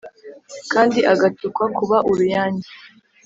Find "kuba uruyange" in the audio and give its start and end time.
1.77-2.69